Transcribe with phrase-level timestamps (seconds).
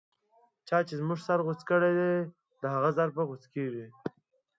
[0.67, 1.91] چا چی زموږه سر غوڅ کړی،
[2.61, 3.87] د هغه سر به غو څیږی